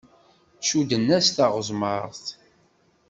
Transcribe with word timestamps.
Cudden-as 0.67 1.27
taɣesmart. 1.35 2.25